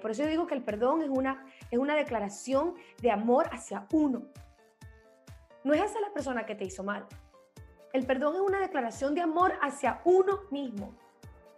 [0.00, 3.86] Por eso yo digo que el perdón es una, es una declaración de amor hacia
[3.92, 4.22] uno.
[5.62, 7.06] No es hacia la persona que te hizo mal.
[7.92, 10.94] El perdón es una declaración de amor hacia uno mismo.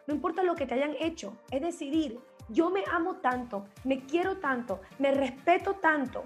[0.07, 4.39] No importa lo que te hayan hecho, es decidir, yo me amo tanto, me quiero
[4.39, 6.25] tanto, me respeto tanto,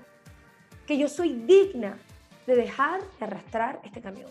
[0.86, 1.98] que yo soy digna
[2.46, 4.30] de dejar de arrastrar este camión.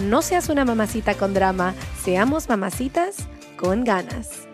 [0.00, 4.46] no seas una mamacita con drama, seamos mamacitas con ganas.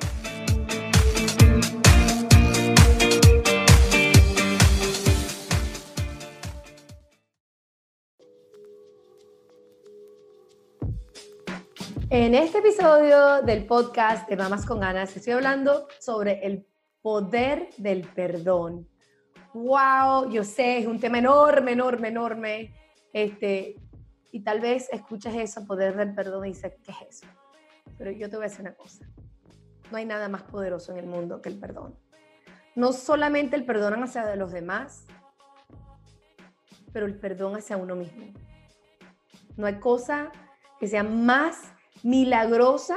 [12.11, 16.65] En este episodio del podcast de Mamas con Ganas estoy hablando sobre el
[17.03, 18.89] poder del perdón.
[19.53, 22.75] Wow, yo sé, es un tema enorme, enorme, enorme.
[23.13, 23.77] Este,
[24.35, 27.27] y tal vez escuchas eso, poder del perdón, y dices, ¿qué es eso?
[27.97, 29.07] Pero yo te voy a decir una cosa.
[29.93, 31.97] No hay nada más poderoso en el mundo que el perdón.
[32.75, 35.07] No solamente el perdón hacia los demás,
[36.93, 38.27] pero el perdón hacia uno mismo.
[39.57, 40.33] No hay cosa
[40.81, 41.73] que sea más
[42.03, 42.97] milagrosa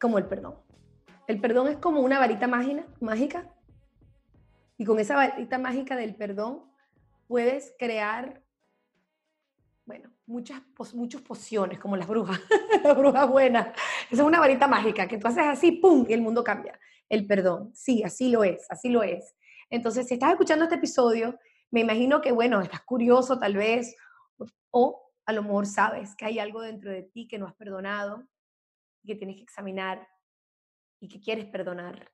[0.00, 0.54] como el perdón.
[1.26, 3.54] El perdón es como una varita mágica
[4.78, 6.62] y con esa varita mágica del perdón
[7.28, 8.43] puedes crear,
[9.86, 10.62] bueno, muchas,
[10.94, 12.40] muchas pociones como las brujas,
[12.84, 13.68] las brujas buenas.
[14.10, 16.06] Esa es una varita mágica que tú haces así, ¡pum!
[16.08, 16.78] y el mundo cambia.
[17.08, 19.36] El perdón, sí, así lo es, así lo es.
[19.70, 21.38] Entonces, si estás escuchando este episodio,
[21.70, 23.94] me imagino que, bueno, estás curioso tal vez,
[24.70, 28.26] o a lo mejor sabes que hay algo dentro de ti que no has perdonado
[29.04, 30.08] que tienes que examinar
[31.00, 32.10] y que quieres perdonar.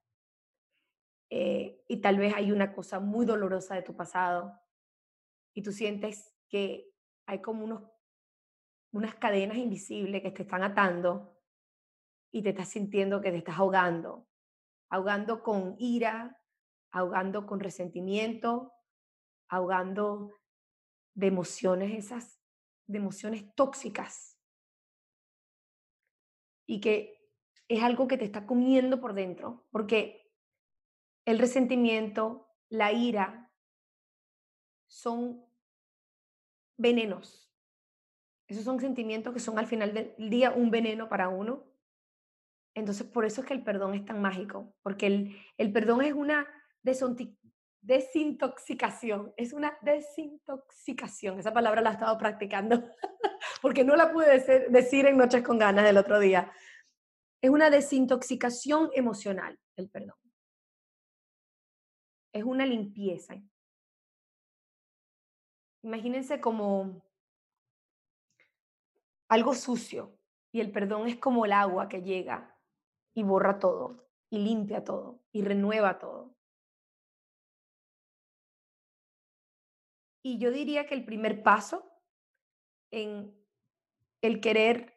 [1.31, 4.53] Eh, y tal vez hay una cosa muy dolorosa de tu pasado
[5.55, 6.91] y tú sientes que
[7.31, 7.89] hay como unos,
[8.93, 11.41] unas cadenas invisibles que te están atando
[12.33, 14.29] y te estás sintiendo que te estás ahogando,
[14.89, 16.37] ahogando con ira,
[16.91, 18.73] ahogando con resentimiento,
[19.49, 20.35] ahogando
[21.15, 22.41] de emociones esas
[22.89, 24.37] de emociones tóxicas.
[26.67, 27.31] Y que
[27.69, 30.33] es algo que te está comiendo por dentro, porque
[31.25, 33.53] el resentimiento, la ira,
[34.89, 35.50] son
[36.81, 37.53] venenos.
[38.49, 41.67] Esos son sentimientos que son al final del día un veneno para uno.
[42.75, 46.13] Entonces, por eso es que el perdón es tan mágico, porque el, el perdón es
[46.15, 46.49] una
[47.83, 51.39] desintoxicación, es una desintoxicación.
[51.39, 52.83] Esa palabra la he estado practicando
[53.63, 56.53] porque no la pude decir, en Noches con Ganas del otro día.
[57.43, 60.17] Es una desintoxicación emocional, el perdón.
[62.33, 63.41] Es una limpieza.
[65.83, 67.03] Imagínense como
[69.29, 70.19] algo sucio
[70.53, 72.57] y el perdón es como el agua que llega
[73.15, 76.35] y borra todo y limpia todo y renueva todo.
[80.23, 81.91] Y yo diría que el primer paso
[82.91, 83.35] en
[84.21, 84.95] el querer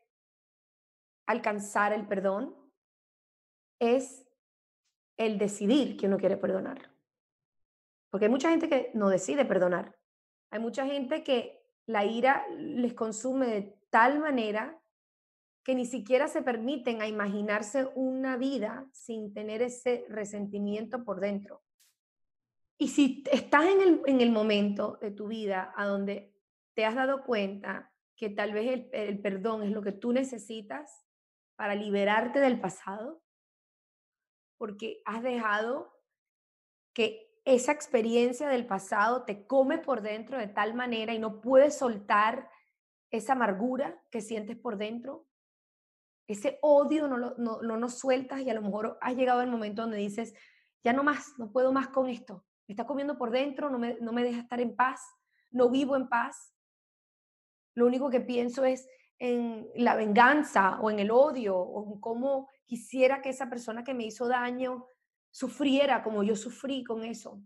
[1.25, 2.55] alcanzar el perdón
[3.79, 4.27] es
[5.17, 6.91] el decidir que uno quiere perdonar.
[8.09, 9.97] Porque hay mucha gente que no decide perdonar.
[10.53, 14.79] Hay mucha gente que la ira les consume de tal manera
[15.63, 21.63] que ni siquiera se permiten a imaginarse una vida sin tener ese resentimiento por dentro.
[22.77, 26.31] Y si estás en el, en el momento de tu vida a donde
[26.75, 31.03] te has dado cuenta que tal vez el, el perdón es lo que tú necesitas
[31.55, 33.23] para liberarte del pasado,
[34.59, 35.99] porque has dejado
[36.93, 41.77] que esa experiencia del pasado te come por dentro de tal manera y no puedes
[41.77, 42.49] soltar
[43.11, 45.27] esa amargura que sientes por dentro.
[46.27, 49.51] ese odio no, lo, no, no nos sueltas y a lo mejor has llegado el
[49.51, 50.33] momento donde dices,
[50.83, 52.45] ya no más, no puedo más con esto.
[52.67, 55.01] Me está comiendo por dentro, no me, no me deja estar en paz,
[55.51, 56.53] no vivo en paz.
[57.75, 58.87] Lo único que pienso es
[59.19, 63.93] en la venganza o en el odio o en cómo quisiera que esa persona que
[63.93, 64.87] me hizo daño
[65.33, 67.41] sufriera como yo sufrí con eso.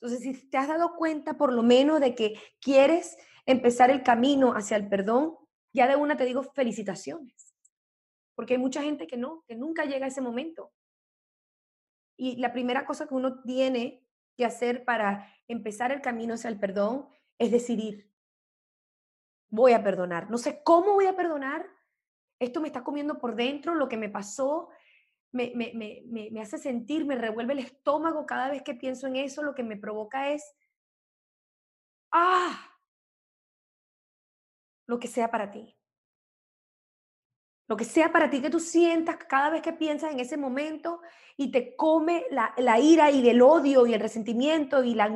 [0.00, 3.16] Entonces, si te has dado cuenta por lo menos de que quieres
[3.46, 5.36] empezar el camino hacia el perdón,
[5.72, 7.54] ya de una te digo felicitaciones.
[8.34, 10.72] Porque hay mucha gente que no, que nunca llega a ese momento.
[12.16, 14.06] Y la primera cosa que uno tiene
[14.36, 17.08] que hacer para empezar el camino hacia el perdón
[17.38, 18.10] es decidir,
[19.50, 20.30] voy a perdonar.
[20.30, 21.68] No sé cómo voy a perdonar.
[22.38, 24.70] Esto me está comiendo por dentro, lo que me pasó,
[25.34, 29.16] me, me, me, me, hace sentir, me revuelve el estómago cada vez que pienso en
[29.16, 30.54] eso, lo que me provoca es,
[32.12, 32.70] ah,
[34.86, 35.76] lo que sea para ti.
[37.66, 41.00] Lo que sea para ti que tú sientas cada vez que piensas en ese momento
[41.36, 45.08] y te come la, la ira y el odio y el resentimiento y, la,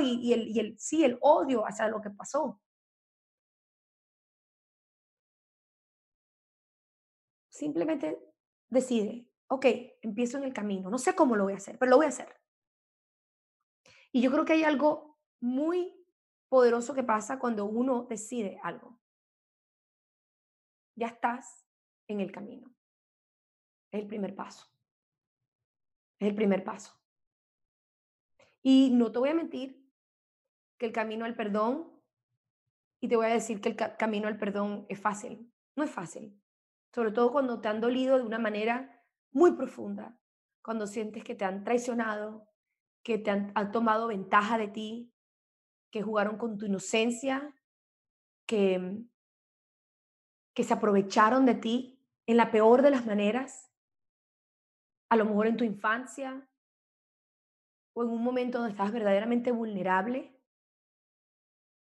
[0.00, 2.60] y, el, y el, sí, el odio hacia lo que pasó.
[7.50, 8.18] Simplemente
[8.70, 9.66] decide, ok,
[10.02, 10.90] empiezo en el camino.
[10.90, 12.40] No sé cómo lo voy a hacer, pero lo voy a hacer.
[14.12, 15.92] Y yo creo que hay algo muy
[16.48, 19.00] poderoso que pasa cuando uno decide algo.
[20.96, 21.66] Ya estás
[22.06, 22.72] en el camino.
[23.90, 24.66] Es el primer paso.
[26.20, 26.92] Es el primer paso.
[28.62, 29.84] Y no te voy a mentir
[30.78, 31.90] que el camino al perdón,
[33.00, 35.52] y te voy a decir que el camino al perdón es fácil.
[35.74, 36.40] No es fácil.
[36.94, 38.99] Sobre todo cuando te han dolido de una manera
[39.32, 40.16] muy profunda,
[40.62, 42.48] cuando sientes que te han traicionado,
[43.02, 45.12] que te han, tomado ventaja de ti,
[45.90, 47.54] que jugaron con tu inocencia,
[48.46, 49.02] que,
[50.54, 53.72] que se aprovecharon de ti en la peor de las maneras,
[55.08, 56.48] a lo mejor en tu infancia
[57.94, 60.38] o en un momento donde estás verdaderamente vulnerable.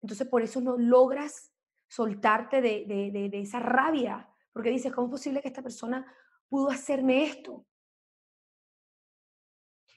[0.02, 1.54] Entonces por eso no logras
[1.90, 6.06] soltarte de, de, de esa rabia, porque dices, ¿cómo es posible que esta persona
[6.50, 7.66] pudo hacerme esto.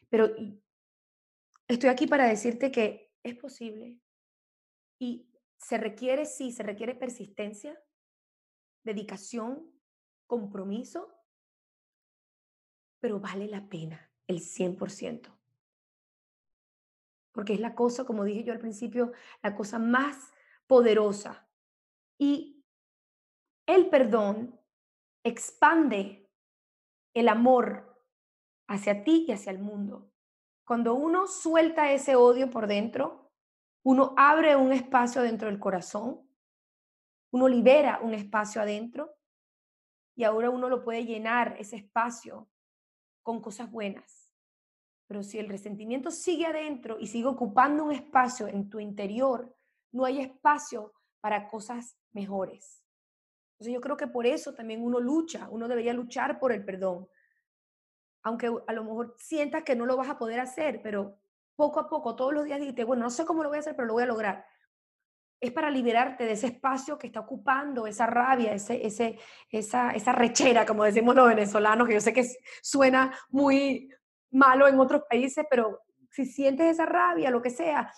[0.09, 0.31] Pero
[1.67, 3.99] estoy aquí para decirte que es posible
[4.99, 7.83] y se requiere, sí, se requiere persistencia,
[8.85, 9.73] dedicación,
[10.27, 11.09] compromiso,
[13.01, 15.39] pero vale la pena el 100%.
[17.33, 19.13] Porque es la cosa, como dije yo al principio,
[19.43, 20.33] la cosa más
[20.67, 21.49] poderosa.
[22.19, 22.63] Y
[23.67, 24.61] el perdón
[25.25, 26.22] expande
[27.14, 27.93] el amor
[28.69, 30.11] hacia ti y hacia el mundo.
[30.64, 33.32] Cuando uno suelta ese odio por dentro,
[33.85, 36.26] uno abre un espacio dentro del corazón,
[37.32, 39.17] uno libera un espacio adentro
[40.14, 42.49] y ahora uno lo puede llenar ese espacio
[43.23, 44.32] con cosas buenas.
[45.06, 49.55] Pero si el resentimiento sigue adentro y sigue ocupando un espacio en tu interior,
[49.93, 52.81] no hay espacio para cosas mejores.
[53.62, 57.06] Entonces yo creo que por eso también uno lucha, uno debería luchar por el perdón.
[58.25, 61.20] Aunque a lo mejor sientas que no lo vas a poder hacer, pero
[61.55, 63.76] poco a poco, todos los días dices, bueno, no sé cómo lo voy a hacer,
[63.76, 64.44] pero lo voy a lograr.
[65.41, 70.11] Es para liberarte de ese espacio que está ocupando, esa rabia, ese, ese, esa, esa
[70.11, 72.29] rechera, como decimos los venezolanos, que yo sé que
[72.63, 73.89] suena muy
[74.32, 77.93] malo en otros países, pero si sientes esa rabia, lo que sea,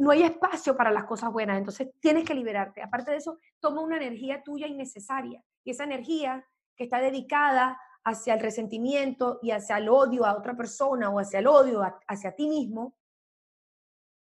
[0.00, 2.82] no hay espacio para las cosas buenas, entonces tienes que liberarte.
[2.82, 6.42] Aparte de eso, toma una energía tuya innecesaria y esa energía
[6.74, 11.40] que está dedicada hacia el resentimiento y hacia el odio a otra persona o hacia
[11.40, 12.96] el odio hacia ti mismo,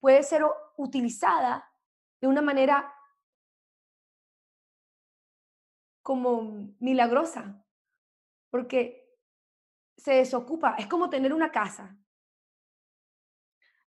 [0.00, 0.44] puede ser
[0.76, 1.72] utilizada
[2.20, 2.92] de una manera
[6.02, 7.64] como milagrosa,
[8.50, 9.16] porque
[9.96, 10.74] se desocupa.
[10.76, 11.96] Es como tener una casa.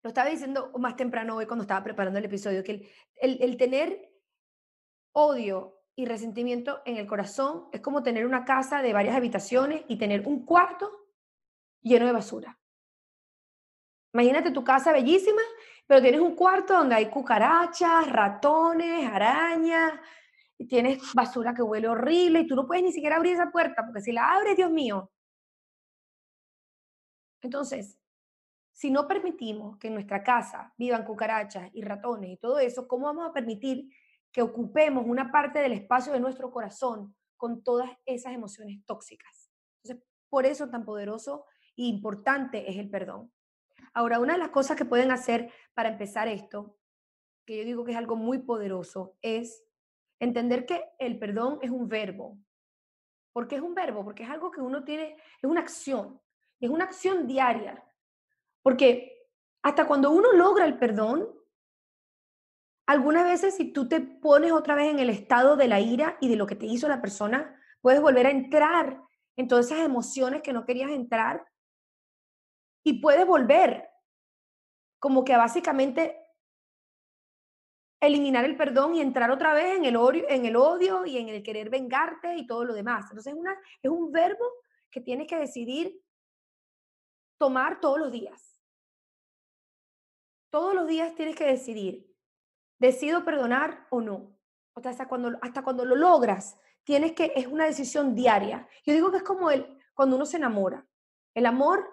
[0.06, 4.14] Lo estaba diciendo más temprano hoy cuando estaba preparando el episodio, que el, tener
[5.14, 9.98] odio y resentimiento en el corazón es como tener una casa de varias habitaciones y
[9.98, 10.92] tener un cuarto
[11.82, 12.60] lleno de basura.
[14.14, 15.42] Imagínate tu casa bellísima,
[15.88, 19.94] pero tienes un cuarto donde hay cucarachas, ratones, arañas,
[20.60, 23.84] y tienes basura que huele horrible y tú no puedes ni siquiera abrir esa puerta,
[23.84, 25.12] porque si la abres, Dios mío.
[27.42, 27.98] Entonces,
[28.76, 33.06] si no permitimos que en nuestra casa vivan cucarachas y ratones y todo eso, ¿cómo
[33.06, 33.90] vamos a permitir
[34.34, 39.50] que ocupemos una parte del espacio de nuestro corazón con todas esas emociones tóxicas?
[39.82, 41.46] Entonces, por eso tan poderoso
[41.78, 43.32] e importante es el perdón.
[43.94, 46.78] Ahora, una de las cosas que pueden hacer para empezar esto,
[47.46, 49.64] que yo digo que es algo muy poderoso, es
[50.20, 52.38] entender que el perdón es un verbo.
[53.32, 54.04] ¿Por qué es un verbo?
[54.04, 56.20] Porque es algo que uno tiene, es una acción,
[56.60, 57.82] es una acción diaria.
[58.66, 59.30] Porque
[59.62, 61.30] hasta cuando uno logra el perdón,
[62.88, 66.30] algunas veces si tú te pones otra vez en el estado de la ira y
[66.30, 69.04] de lo que te hizo la persona, puedes volver a entrar
[69.38, 71.46] en todas esas emociones que no querías entrar
[72.84, 73.88] y puedes volver
[74.98, 76.18] como que básicamente
[78.02, 81.30] eliminar el perdón y entrar otra vez en el, odio, en el odio y en
[81.30, 83.06] el querer vengarte y todo lo demás.
[83.12, 84.46] Entonces es, una, es un verbo
[84.90, 86.02] que tienes que decidir
[87.38, 88.55] tomar todos los días.
[90.56, 92.10] Todos los días tienes que decidir,
[92.80, 94.40] decido perdonar o no.
[94.74, 98.66] O sea, hasta cuando, hasta cuando lo logras, tienes que, es una decisión diaria.
[98.86, 100.88] Yo digo que es como el, cuando uno se enamora.
[101.34, 101.86] El amor,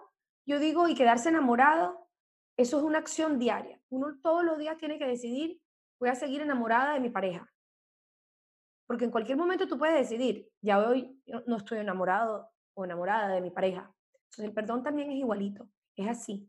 [0.46, 2.08] yo digo, y quedarse enamorado,
[2.56, 3.82] eso es una acción diaria.
[3.88, 5.60] Uno todos los días tiene que decidir
[5.98, 7.52] voy a seguir enamorada de mi pareja.
[8.86, 13.40] Porque en cualquier momento tú puedes decidir, ya hoy no estoy enamorado o enamorada de
[13.40, 13.92] mi pareja.
[14.14, 16.48] Entonces el perdón también es igualito, es así.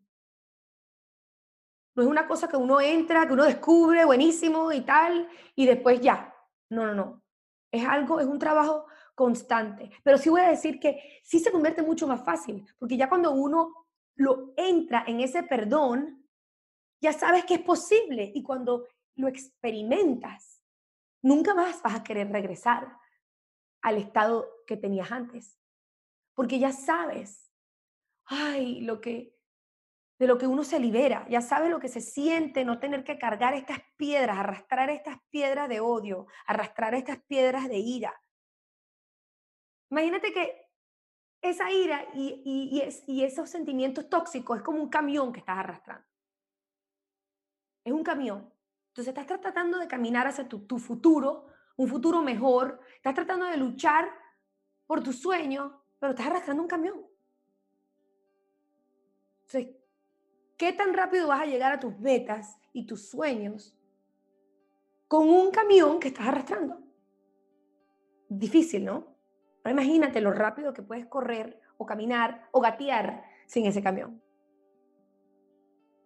[1.95, 6.01] No es una cosa que uno entra, que uno descubre, buenísimo y tal, y después
[6.01, 6.33] ya.
[6.69, 7.23] No, no, no.
[7.71, 8.85] Es algo, es un trabajo
[9.15, 9.91] constante.
[10.03, 13.31] Pero sí voy a decir que sí se convierte mucho más fácil, porque ya cuando
[13.31, 16.27] uno lo entra en ese perdón,
[17.01, 18.31] ya sabes que es posible.
[18.33, 20.63] Y cuando lo experimentas,
[21.21, 22.97] nunca más vas a querer regresar
[23.81, 25.59] al estado que tenías antes.
[26.33, 27.51] Porque ya sabes,
[28.25, 29.32] ay, lo que
[30.19, 33.17] de lo que uno se libera, ya sabes lo que se siente no tener que
[33.17, 38.13] cargar estas piedras, arrastrar estas piedras de odio, arrastrar estas piedras de ira.
[39.89, 40.63] Imagínate que
[41.41, 42.81] esa ira y,
[43.23, 46.05] esos sentimientos tóxicos es como un camión que estás arrastrando.
[47.83, 48.51] Es un camión.
[48.87, 54.09] Entonces estás tratando de caminar hacia tu, futuro, un futuro mejor, estás tratando de luchar
[54.85, 57.05] por tu sueño, pero estás arrastrando un camión.
[59.41, 59.75] Entonces,
[60.57, 63.75] ¿qué tan rápido vas a llegar a tus metas y tus sueños
[65.07, 66.79] con un camión que estás arrastrando?
[68.29, 69.15] Difícil, ¿no?
[69.61, 74.21] Pero imagínate lo rápido que puedes correr o caminar o gatear sin ese camión.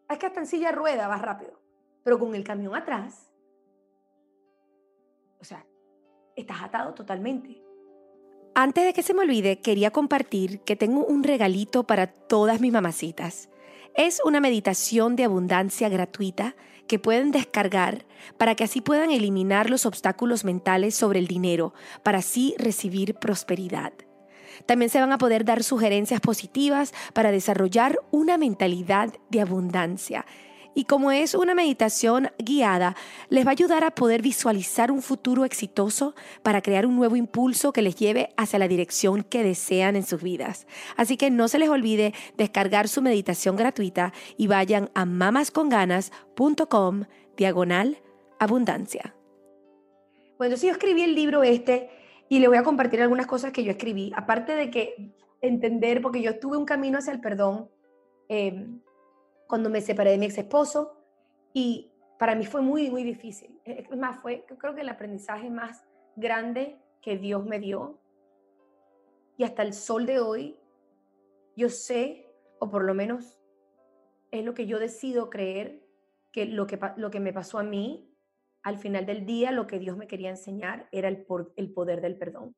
[0.09, 1.67] Es que hasta en silla rueda vas rápido
[2.07, 3.29] pero con el camión atrás,
[5.41, 5.65] o sea,
[6.37, 7.61] estás atado totalmente.
[8.55, 12.71] Antes de que se me olvide, quería compartir que tengo un regalito para todas mis
[12.71, 13.49] mamacitas.
[13.97, 16.55] Es una meditación de abundancia gratuita
[16.87, 18.05] que pueden descargar
[18.37, 21.73] para que así puedan eliminar los obstáculos mentales sobre el dinero,
[22.03, 23.93] para así recibir prosperidad.
[24.67, 30.27] También se van a poder dar sugerencias positivas para desarrollar una mentalidad de abundancia
[30.77, 32.95] y como es una meditación guiada,
[33.29, 37.73] les va a ayudar a poder visualizar un futuro exitoso para crear un nuevo impulso
[37.73, 40.67] que les lleve hacia la dirección que desean en sus vidas.
[40.95, 47.05] Así que no se les olvide descargar su meditación gratuita y vayan a mamasconganas.com
[47.35, 47.97] diagonal
[48.37, 49.15] abundancia.
[50.37, 51.89] Bueno, entonces yo escribí el libro este
[52.29, 54.13] y le voy a compartir algunas cosas que yo escribí.
[54.15, 57.67] Aparte de que entender, porque yo tuve un camino hacia el perdón.
[58.29, 58.67] Eh,
[59.47, 60.97] cuando me separé de mi ex esposo
[61.53, 63.59] y para mí fue muy, muy difícil.
[63.63, 65.85] Es más, fue creo que el aprendizaje más
[66.15, 68.01] grande que Dios me dio.
[69.37, 70.59] Y hasta el sol de hoy,
[71.55, 73.39] yo sé, o por lo menos
[74.31, 75.87] es lo que yo decido creer,
[76.31, 78.13] que lo que, lo que me pasó a mí,
[78.63, 81.25] al final del día, lo que Dios me quería enseñar era el,
[81.55, 82.55] el poder del perdón.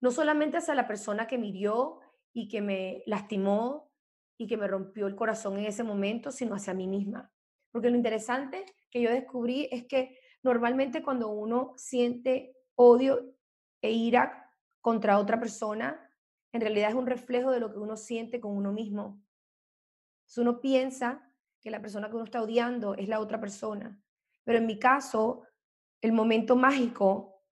[0.00, 2.00] No solamente hacia la persona que me hirió
[2.32, 3.91] y que me lastimó
[4.38, 7.32] y que me rompió el corazón en ese momento, sino hacia mí misma.
[7.70, 13.34] Porque lo interesante que yo descubrí es que normalmente cuando uno siente odio
[13.80, 16.10] e ira contra otra persona,
[16.52, 19.22] en realidad es un reflejo de lo que uno siente con uno mismo.
[20.26, 23.98] Si uno piensa que la persona que uno está odiando es la otra persona.
[24.44, 25.44] Pero en mi caso,
[26.00, 27.42] el momento mágico,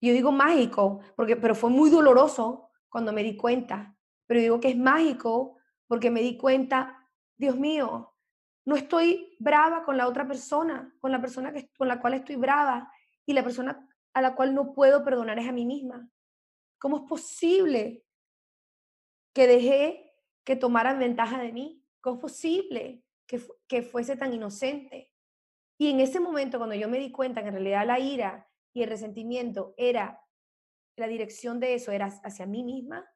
[0.00, 4.68] yo digo mágico, porque, pero fue muy doloroso cuando me di cuenta, pero digo que
[4.68, 5.57] es mágico
[5.88, 8.14] porque me di cuenta, Dios mío,
[8.64, 12.36] no estoy brava con la otra persona, con la persona que, con la cual estoy
[12.36, 12.92] brava
[13.26, 16.08] y la persona a la cual no puedo perdonar es a mí misma.
[16.78, 18.04] ¿Cómo es posible
[19.34, 20.12] que dejé
[20.44, 21.82] que tomaran ventaja de mí?
[22.00, 25.10] ¿Cómo es posible que, que fuese tan inocente?
[25.78, 28.82] Y en ese momento, cuando yo me di cuenta que en realidad la ira y
[28.82, 30.20] el resentimiento era,
[30.96, 33.08] la dirección de eso era hacia mí misma,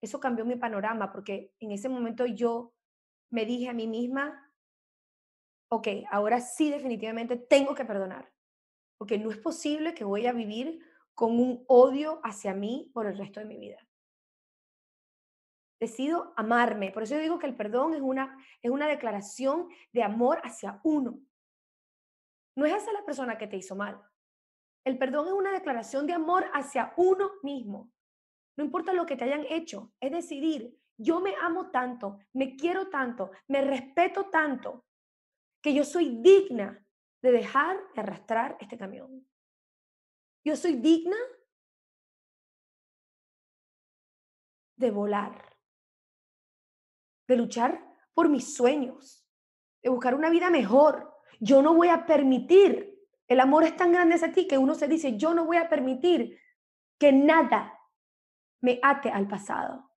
[0.00, 2.74] eso cambió mi panorama porque en ese momento yo
[3.30, 4.52] me dije a mí misma,
[5.70, 8.32] ok, ahora sí definitivamente tengo que perdonar,
[8.98, 10.80] porque no es posible que voy a vivir
[11.14, 13.78] con un odio hacia mí por el resto de mi vida.
[15.80, 16.90] Decido amarme.
[16.90, 20.80] Por eso yo digo que el perdón es una, es una declaración de amor hacia
[20.82, 21.20] uno.
[22.56, 24.02] No es hacia la persona que te hizo mal.
[24.84, 27.92] El perdón es una declaración de amor hacia uno mismo.
[28.58, 32.88] No importa lo que te hayan hecho, es decidir, yo me amo tanto, me quiero
[32.88, 34.84] tanto, me respeto tanto,
[35.62, 36.84] que yo soy digna
[37.22, 39.24] de dejar de arrastrar este camión.
[40.44, 41.16] Yo soy digna
[44.74, 45.56] de volar,
[47.28, 47.80] de luchar
[48.12, 49.24] por mis sueños,
[49.84, 51.14] de buscar una vida mejor.
[51.38, 54.88] Yo no voy a permitir, el amor es tan grande hacia ti que uno se
[54.88, 56.40] dice, yo no voy a permitir
[56.98, 57.77] que nada
[58.60, 59.90] me ate al pasado.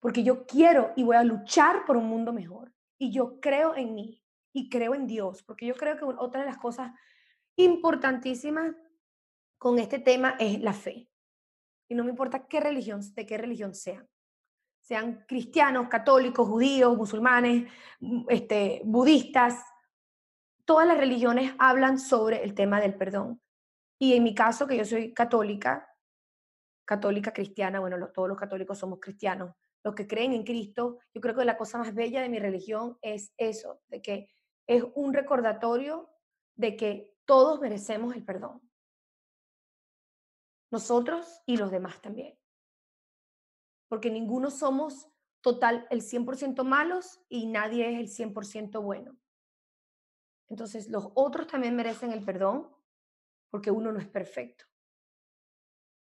[0.00, 2.72] Porque yo quiero y voy a luchar por un mundo mejor.
[2.98, 5.42] Y yo creo en mí y creo en Dios.
[5.42, 6.92] Porque yo creo que otra de las cosas
[7.56, 8.74] importantísimas
[9.58, 11.10] con este tema es la fe.
[11.88, 14.08] Y no me importa qué religión, de qué religión sean.
[14.80, 17.68] Sean cristianos, católicos, judíos, musulmanes,
[18.00, 19.64] mm, este, budistas.
[20.64, 23.40] Todas las religiones hablan sobre el tema del perdón.
[23.98, 25.88] Y en mi caso, que yo soy católica,
[26.86, 31.36] católica cristiana, bueno, todos los católicos somos cristianos, los que creen en Cristo, yo creo
[31.36, 34.30] que la cosa más bella de mi religión es eso, de que
[34.66, 36.10] es un recordatorio
[36.54, 38.60] de que todos merecemos el perdón.
[40.72, 42.38] Nosotros y los demás también.
[43.88, 45.08] Porque ninguno somos
[45.40, 49.16] total el 100% malos y nadie es el 100% bueno.
[50.48, 52.68] Entonces, los otros también merecen el perdón
[53.50, 54.64] porque uno no es perfecto.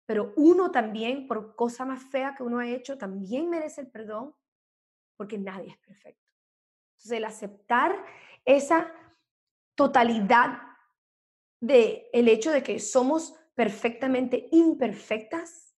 [0.05, 4.36] Pero uno también, por cosa más fea que uno ha hecho, también merece el perdón
[5.15, 6.27] porque nadie es perfecto.
[6.91, 8.05] Entonces, el aceptar
[8.45, 8.91] esa
[9.75, 10.62] totalidad
[11.60, 15.75] de el hecho de que somos perfectamente imperfectas,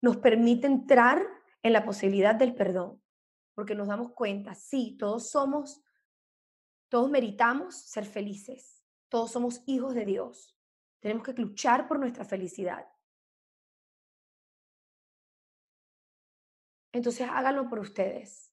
[0.00, 1.26] nos permite entrar
[1.62, 3.02] en la posibilidad del perdón,
[3.54, 5.82] porque nos damos cuenta, sí, todos somos,
[6.88, 10.57] todos meritamos ser felices, todos somos hijos de Dios,
[11.00, 12.86] tenemos que luchar por nuestra felicidad.
[16.92, 18.52] Entonces háganlo por ustedes.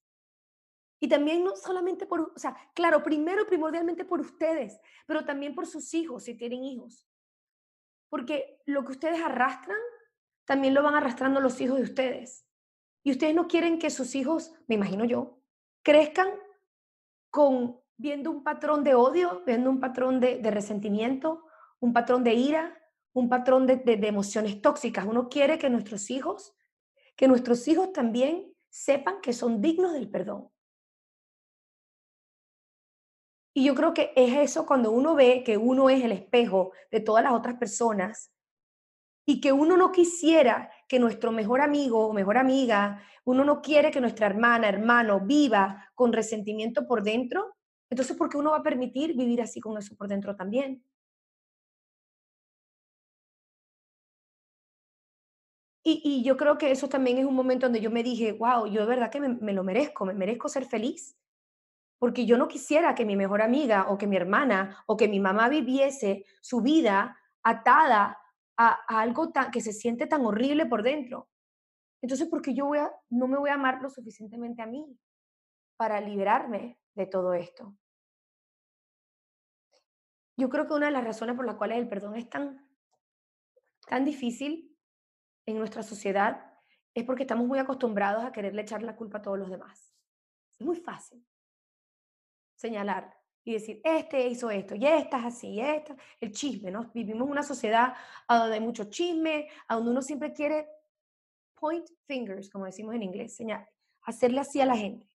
[0.99, 5.67] Y también no solamente por, o sea, claro, primero primordialmente por ustedes, pero también por
[5.67, 7.07] sus hijos, si tienen hijos.
[8.09, 9.79] Porque lo que ustedes arrastran,
[10.45, 12.47] también lo van arrastrando los hijos de ustedes.
[13.03, 15.39] Y ustedes no quieren que sus hijos, me imagino yo,
[15.83, 16.29] crezcan
[17.29, 21.44] con viendo un patrón de odio, viendo un patrón de, de resentimiento,
[21.79, 22.77] un patrón de ira,
[23.13, 25.05] un patrón de, emociones tóxicas.
[25.05, 26.53] Uno quiere que nuestros hijos,
[27.15, 30.49] que nuestros hijos también sepan que son dignos del perdón.
[33.53, 36.99] Y yo creo que es eso cuando uno ve que uno es el espejo de
[36.99, 38.33] todas las otras personas
[39.25, 43.91] y que uno no quisiera que nuestro mejor amigo o mejor amiga, uno no quiere
[43.91, 47.55] que nuestra hermana, hermano viva con resentimiento por dentro,
[47.89, 50.83] entonces ¿por qué uno va a permitir vivir así con eso por dentro también?
[55.87, 58.81] Y, yo creo que eso también es un momento donde yo me dije, wow, yo
[58.81, 61.15] de verdad que me, lo merezco, me merezco ser feliz.
[61.99, 65.19] Porque yo no quisiera que mi mejor amiga o que mi hermana o que mi
[65.19, 68.17] mamá viviese su vida atada
[68.57, 71.29] a, algo tan, que se siente tan horrible por dentro.
[72.01, 74.87] Entonces, ¿por qué yo voy a, no me voy a amar lo suficientemente a mí
[75.77, 77.75] para liberarme de todo esto?
[80.35, 82.67] Yo creo que una de las razones por las cuales el perdón es tan,
[83.87, 84.74] tan difícil
[85.45, 86.53] en nuestra sociedad
[86.93, 89.93] es porque estamos muy acostumbrados a quererle echar la culpa a todos los demás.
[90.51, 91.25] Es muy fácil
[92.55, 96.89] señalar y decir, este hizo esto, y esta es así, y esta, el chisme, ¿no?
[96.93, 97.93] Vivimos una sociedad
[98.27, 100.67] donde hay mucho chisme, a donde uno siempre quiere
[101.53, 103.67] point fingers, como decimos en inglés, señal,
[104.01, 105.07] hacerle así a la gente.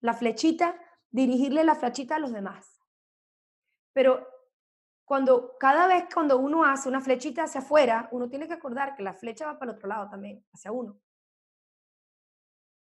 [0.00, 2.80] La flechita, dirigirle la flechita a los demás.
[3.92, 4.26] Pero
[5.10, 9.02] cuando cada vez cuando uno hace una flechita hacia afuera, uno tiene que acordar que
[9.02, 11.00] la flecha va para el otro lado también, hacia uno.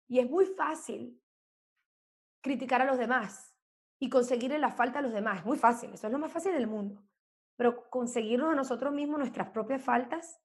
[0.07, 1.21] Y es muy fácil
[2.41, 3.57] criticar a los demás
[3.99, 5.41] y conseguirle la falta a los demás.
[5.41, 7.03] Es muy fácil, eso es lo más fácil del mundo.
[7.57, 10.41] Pero conseguirnos a nosotros mismos nuestras propias faltas,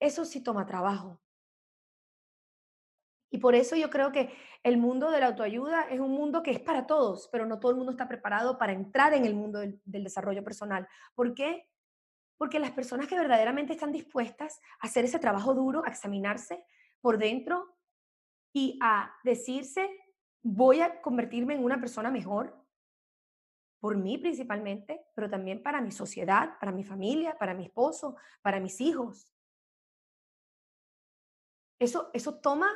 [0.00, 1.20] eso sí toma trabajo.
[3.32, 4.30] Y por eso yo creo que
[4.62, 7.72] el mundo de la autoayuda es un mundo que es para todos, pero no todo
[7.72, 10.86] el mundo está preparado para entrar en el mundo del, desarrollo personal.
[11.14, 11.66] ¿Por qué?
[12.36, 16.62] Porque las personas que verdaderamente están dispuestas a hacer ese trabajo duro, a examinarse
[17.00, 17.74] por dentro
[18.52, 19.88] y a decirse,
[20.42, 22.62] voy a convertirme en una persona mejor,
[23.80, 28.60] por mí principalmente, pero también para mi sociedad, para mi familia, para mi esposo, para
[28.60, 29.32] mis hijos.
[31.78, 32.70] Eso, eso toma,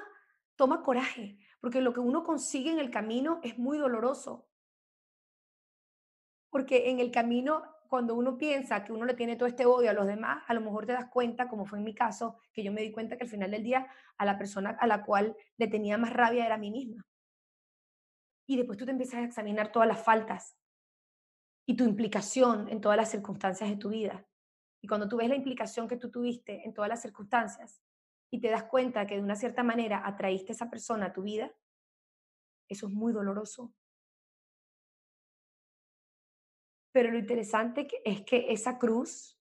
[0.57, 4.49] toma coraje, porque lo que uno consigue en el camino es muy doloroso.
[6.51, 9.92] Porque en el camino, cuando uno piensa que uno le tiene todo este odio a
[9.92, 12.73] los demás, a lo mejor te das cuenta, como fue en mi caso, que yo
[12.73, 15.69] me di cuenta que al final del día a la persona a la cual le
[15.69, 17.07] tenía más rabia era a mí misma.
[18.47, 20.57] Y después tú te empiezas a examinar todas las faltas
[21.66, 24.25] y tu implicación en todas las circunstancias de tu vida.
[24.81, 27.83] Y cuando tú ves la implicación que tú tuviste en todas las circunstancias,
[28.37, 31.22] y te das cuenta que de una cierta manera atraíste a esa persona a tu
[31.22, 31.51] vida,
[32.68, 33.72] eso es muy doloroso.
[36.92, 39.40] Pero lo interesante es que esa cruz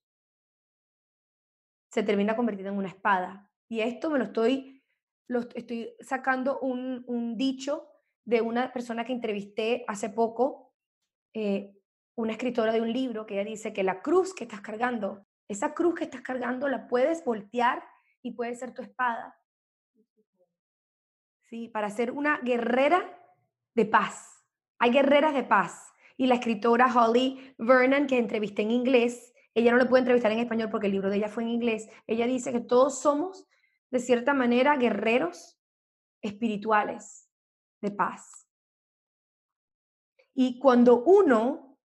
[1.92, 3.50] se termina convirtiendo en una espada.
[3.68, 4.82] Y esto me lo estoy,
[5.28, 7.86] lo estoy sacando un, un dicho
[8.24, 10.74] de una persona que entrevisté hace poco,
[11.34, 11.76] eh,
[12.16, 15.74] una escritora de un libro, que ella dice que la cruz que estás cargando, esa
[15.74, 17.82] cruz que estás cargando la puedes voltear
[18.26, 19.38] y puede ser tu espada.
[21.48, 21.68] ¿Sí?
[21.68, 23.16] Para ser una guerrera
[23.74, 24.44] de paz.
[24.78, 25.92] Hay guerreras de paz.
[26.16, 30.40] Y la escritora Holly Vernon, que entrevisté en inglés, ella no le puede entrevistar en
[30.40, 33.46] español porque el libro de ella fue en inglés, ella dice que todos somos,
[33.90, 35.58] de cierta manera, guerreros
[36.20, 37.30] espirituales
[37.80, 38.48] de paz.
[40.34, 41.78] Y cuando uno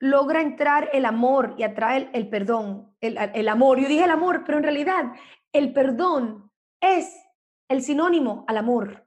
[0.00, 3.80] logra entrar el amor y atrae el, perdón, el, el, amor.
[3.80, 5.12] Yo dije el amor, pero en realidad
[5.52, 7.14] el perdón es
[7.68, 9.06] el sinónimo al amor.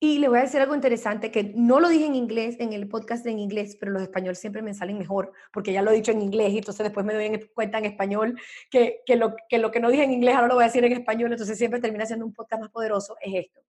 [0.00, 2.88] Y le voy a decir algo interesante que no lo dije en inglés, en el
[2.88, 6.12] podcast en inglés, pero los españoles siempre me salen mejor, porque ya lo he dicho
[6.12, 8.38] en inglés y entonces después me doy cuenta en español
[8.70, 10.84] que, que, lo, que lo que no dije en inglés ahora lo voy a decir
[10.84, 13.60] en español, entonces siempre termina siendo un podcast más poderoso, es esto.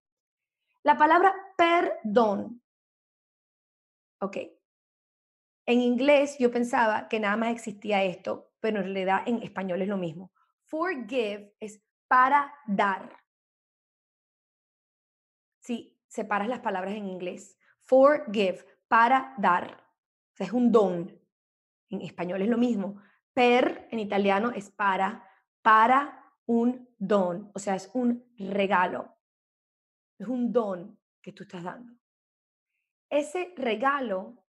[0.83, 2.61] La palabra perdón
[4.25, 4.37] Ok.
[5.65, 9.87] En inglés yo pensaba que nada más existía esto, pero en realidad en español es
[9.87, 10.31] lo mismo.
[10.63, 13.17] Forgive es para dar.
[15.59, 17.57] Si separas las palabras en inglés.
[17.81, 19.83] Forgive, para dar.
[20.33, 21.19] O sea, es un don.
[21.89, 23.01] En español es lo mismo.
[23.33, 25.27] Per en italiano es para,
[25.61, 27.51] para un don.
[27.53, 29.15] O sea, es un regalo.
[30.17, 31.95] Es un don que tú estás dando
[33.09, 34.44] ese regalo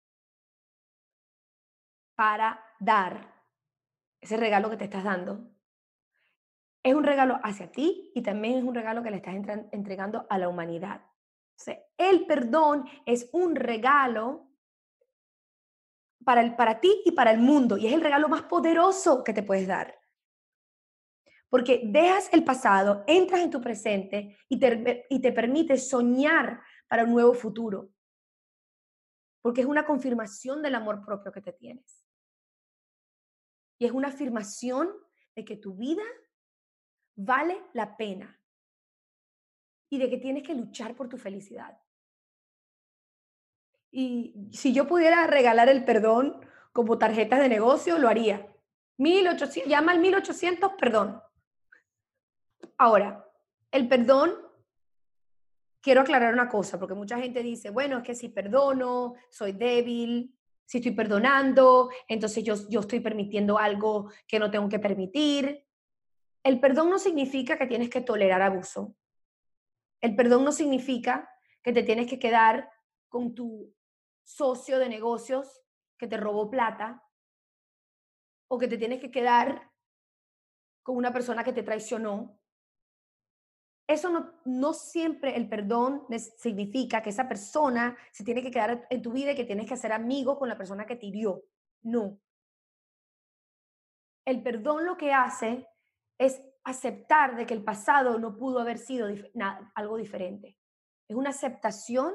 [2.15, 3.33] para dar,
[4.21, 5.51] ese regalo que te estás dando,
[6.83, 9.35] es un regalo hacia ti y también es un regalo que le estás
[9.71, 11.01] entregando a la humanidad.
[11.97, 14.51] el perdón es un regalo
[16.23, 19.33] para, el, para ti y para el mundo y es el regalo más poderoso que
[19.33, 19.97] te puedes dar.
[21.49, 27.03] Porque dejas el pasado, entras en tu presente y te, y te permite soñar para
[27.03, 27.95] un nuevo futuro
[29.45, 32.03] porque es una confirmación del amor propio que te tienes.
[33.77, 34.89] Y es una afirmación
[35.35, 36.03] de que tu vida
[37.15, 38.39] vale la pena
[39.89, 41.77] y de que tienes que luchar por tu felicidad.
[43.91, 46.41] Y si yo pudiera regalar el perdón
[46.73, 48.53] como tarjetas de negocio, lo haría.
[48.97, 51.21] 1800, llama al 1800 perdón.
[52.77, 53.25] Ahora,
[53.71, 54.33] el perdón
[55.81, 60.34] quiero aclarar una cosa, porque mucha gente dice, bueno, es que si perdono, soy débil,
[60.65, 65.65] si estoy perdonando, entonces yo, yo estoy permitiendo algo que no tengo que permitir.
[66.43, 68.95] El perdón no significa que tienes que tolerar abuso.
[70.01, 71.29] El perdón no significa
[71.61, 72.69] que te tienes que quedar
[73.09, 73.73] con tu
[74.23, 75.61] socio de negocios
[75.97, 77.03] que te robó plata
[78.47, 79.71] o que te tienes que quedar
[80.83, 82.39] con una persona que te traicionó
[83.87, 89.11] eso no, siempre el perdón significa que esa persona se tiene que quedar en tu
[89.11, 91.43] vida y que tienes que ser amigo con la persona que te hirió.
[91.83, 92.19] No.
[94.25, 95.67] El perdón lo que hace
[96.17, 99.07] es aceptar de que el pasado no pudo haber sido
[99.75, 100.57] algo diferente.
[101.07, 102.11] Es una aceptación,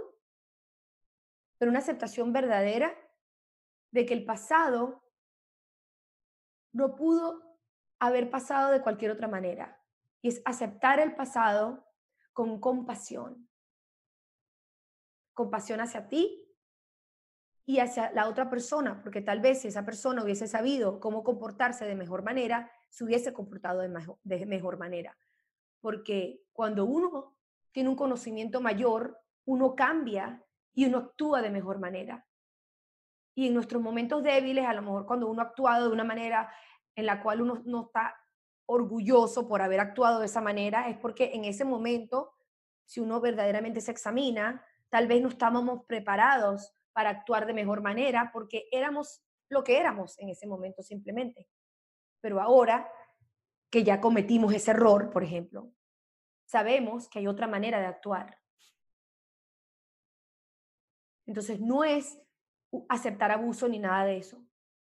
[1.57, 2.93] pero una aceptación verdadera
[3.93, 5.05] de que el pasado
[6.73, 7.59] no pudo
[8.01, 9.80] haber pasado de cualquier otra manera
[10.23, 11.87] y es aceptar el pasado
[12.33, 13.49] con compasión.
[15.35, 16.47] Compasión hacia ti
[17.65, 21.85] y hacia la otra persona, porque tal vez si esa persona hubiese sabido cómo comportarse
[21.85, 25.17] de mejor manera, se hubiese comportado de mejor, de mejor manera.
[25.81, 27.37] Porque cuando uno
[27.73, 32.27] tiene un conocimiento mayor, uno cambia y uno actúa de mejor manera.
[33.35, 36.53] Y en nuestros momentos débiles, a lo mejor cuando uno ha actuado de una manera
[36.95, 38.20] en la cual uno no está
[38.71, 42.33] orgulloso por haber actuado de esa manera, es porque en ese momento,
[42.85, 48.31] si uno verdaderamente se examina, tal vez no estábamos preparados para actuar de mejor manera
[48.33, 51.49] porque éramos lo que éramos en ese momento simplemente.
[52.21, 52.89] Pero ahora
[53.71, 55.73] que ya cometimos ese error, por ejemplo,
[56.47, 58.39] sabemos que hay otra manera de actuar.
[61.27, 62.21] Entonces no es
[62.89, 64.45] aceptar abuso ni nada de eso.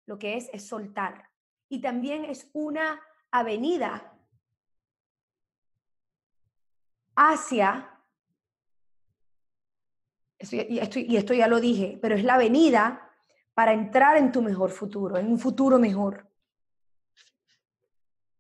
[0.07, 1.31] Lo que es es soltar.
[1.69, 3.01] Y también es una
[3.31, 4.13] avenida
[7.15, 7.91] hacia,
[10.39, 13.11] y esto, y esto ya lo dije, pero es la avenida
[13.55, 16.27] para entrar en tu mejor futuro, en un futuro mejor.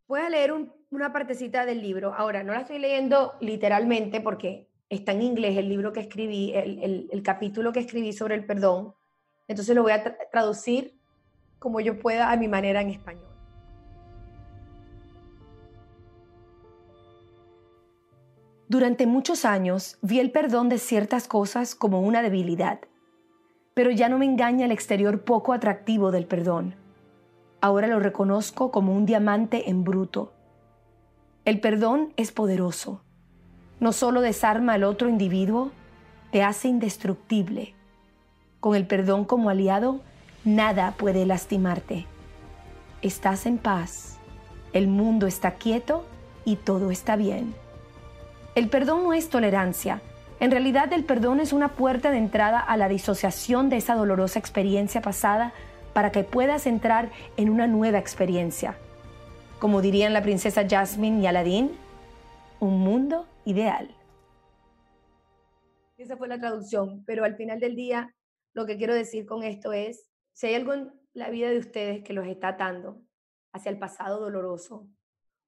[0.07, 0.53] Voy a leer
[0.91, 2.15] una partecita del libro.
[2.15, 7.23] Ahora, no la estoy leyendo literalmente porque está en inglés el libro que escribí, el
[7.23, 8.95] capítulo que escribí sobre el perdón.
[9.47, 10.99] Entonces lo voy a traducir
[11.59, 13.30] como yo pueda a mi manera en español.
[18.71, 22.79] Durante muchos años vi el perdón de ciertas cosas como una debilidad,
[23.75, 26.77] pero ya no me engaña el exterior poco atractivo del perdón.
[27.61, 30.33] Ahora lo reconozco como un diamante en bruto.
[31.45, 33.03] El perdón es poderoso.
[33.81, 35.73] No solo desarma al otro individuo,
[36.31, 37.75] te hace indestructible.
[38.61, 40.01] Con el perdón como aliado,
[40.45, 42.07] nada puede lastimarte.
[43.03, 44.21] Estás en paz,
[44.73, 46.05] el mundo está quieto
[46.45, 47.53] y todo está bien.
[48.57, 50.03] El perdón no es tolerancia.
[50.41, 54.41] En realidad el perdón es una puerta de entrada a la disociación de esa dolorosa
[54.41, 55.53] experiencia pasada
[55.93, 58.77] para que puedas entrar en una nueva experiencia.
[59.61, 61.71] Como dirían la princesa Jasmine y Aladdin,
[62.59, 63.95] un mundo ideal.
[65.97, 68.13] Esa fue la traducción, pero al final del día
[68.53, 72.03] lo que quiero decir con esto es, si hay algo en la vida de ustedes
[72.03, 73.01] que los está atando
[73.53, 74.89] hacia el pasado doloroso,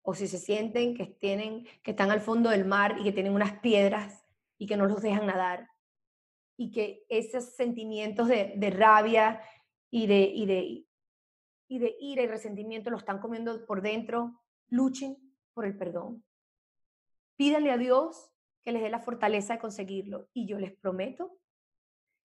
[0.02, 3.34] o si se sienten que, tienen, que están al fondo del mar y que tienen
[3.34, 4.24] unas piedras
[4.58, 5.68] y que no los dejan nadar,
[6.56, 9.40] y que esos sentimientos de, de rabia
[9.90, 10.86] y de, y, de,
[11.68, 15.16] y de ira y resentimiento lo están comiendo por dentro, luchen
[15.54, 16.24] por el perdón.
[17.36, 18.30] Pídanle a Dios
[18.62, 20.28] que les dé la fortaleza de conseguirlo.
[20.32, 21.36] Y yo les prometo,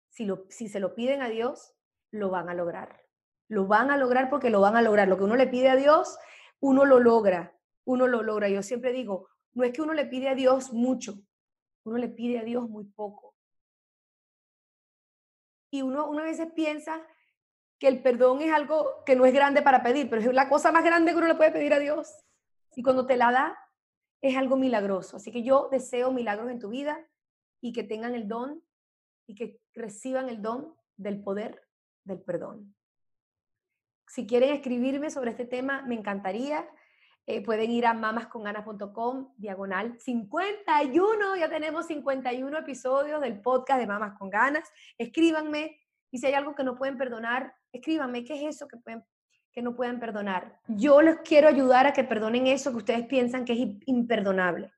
[0.09, 1.73] si, lo, si se lo piden a Dios,
[2.11, 3.01] lo van a lograr.
[3.47, 5.07] Lo van a lograr porque lo van a lograr.
[5.07, 6.17] Lo que uno le pide a Dios,
[6.59, 7.54] uno lo logra.
[7.85, 8.49] Uno lo logra.
[8.49, 11.15] Yo siempre digo, no es que uno le pide a Dios mucho,
[11.83, 13.35] uno le pide a Dios muy poco.
[15.71, 17.01] Y uno, uno a veces piensa
[17.79, 20.71] que el perdón es algo que no es grande para pedir, pero es la cosa
[20.71, 22.13] más grande que uno le puede pedir a Dios.
[22.75, 23.57] Y cuando te la da,
[24.21, 25.17] es algo milagroso.
[25.17, 27.05] Así que yo deseo milagros en tu vida
[27.61, 28.63] y que tengan el don
[29.27, 31.67] y que reciban el don del poder
[32.03, 32.75] del perdón.
[34.07, 36.67] Si quieren escribirme sobre este tema, me encantaría.
[37.27, 41.35] Eh, pueden ir a mamasconganas.com, diagonal 51.
[41.37, 44.71] Ya tenemos 51 episodios del podcast de Mamas con Ganas.
[44.97, 45.79] Escríbanme
[46.11, 49.03] y si hay algo que no pueden perdonar, escríbanme qué es eso que, pueden,
[49.51, 50.59] que no pueden perdonar.
[50.67, 54.71] Yo les quiero ayudar a que perdonen eso que ustedes piensan que es imperdonable.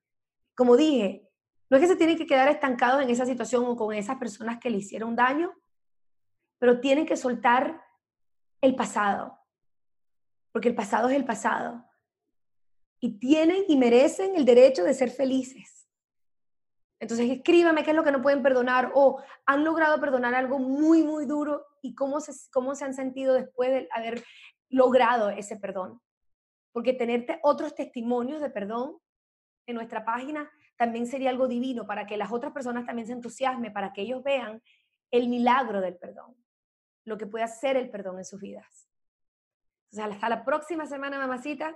[0.55, 1.29] Como dije,
[1.69, 4.57] no es que se tienen que quedar estancados en esa situación o con esas personas
[4.57, 5.53] que le hicieron daño,
[6.60, 7.83] pero tienen que soltar
[8.62, 9.38] el pasado,
[10.53, 11.87] porque el pasado es el pasado.
[12.99, 15.88] Y tienen y merecen el derecho de ser felices.
[16.99, 21.03] Entonces escríbame qué es lo que no pueden perdonar o han logrado perdonar algo muy,
[21.03, 24.23] muy duro y cómo se, cómo se han sentido después de haber
[24.69, 26.01] logrado ese perdón.
[26.71, 28.97] Porque tenerte otros testimonios de perdón
[29.67, 33.73] en nuestra página también sería algo divino para que las otras personas también se entusiasmen,
[33.73, 34.62] para que ellos vean
[35.12, 36.36] el milagro del perdón,
[37.05, 38.88] lo que puede hacer el perdón en sus vidas.
[39.91, 41.75] Entonces, hasta la próxima semana, mamacita.